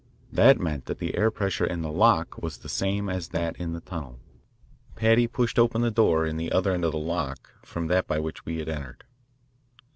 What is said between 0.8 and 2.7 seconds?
that the air pressure in the lock was the